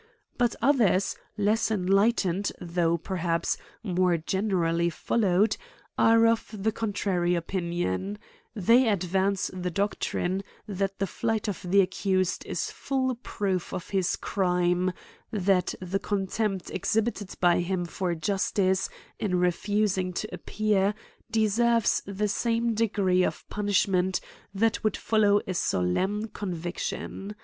But 0.35 0.55
othersyless 0.63 1.69
enlightened, 1.69 2.51
though, 2.59 2.97
per 2.97 3.17
haps, 3.17 3.55
more 3.83 4.17
generally 4.17 4.89
folio 4.89 5.41
wed, 5.41 5.57
are 5.95 6.25
of 6.25 6.47
the 6.63 6.71
contra 6.71 7.19
ry 7.19 7.29
opinion: 7.33 8.17
they 8.55 8.87
advance 8.89 9.51
the 9.53 9.69
doctrine, 9.69 10.41
that 10.67 10.97
the 10.97 11.05
flight 11.05 11.47
of 11.47 11.61
the 11.61 11.81
accused 11.81 12.43
is 12.47 12.71
full 12.71 13.13
proof 13.13 13.75
of 13.75 13.89
his 13.91 14.15
crime 14.15 14.91
that 15.31 15.75
the 15.79 15.99
contempt 15.99 16.71
exhibited 16.71 17.35
by 17.39 17.59
him 17.59 17.85
for 17.85 18.15
justice, 18.15 18.89
in 19.19 19.35
refusing 19.35 20.13
to 20.13 20.27
appear, 20.33 20.95
deserves 21.29 22.01
the 22.07 22.27
same 22.27 22.73
degree 22.73 23.21
of 23.21 23.47
punishment 23.49 24.19
that 24.51 24.83
would 24.83 24.97
follow 24.97 25.41
a 25.45 25.53
solemn 25.53 26.25
convic 26.27 26.79
tion. 26.79 27.35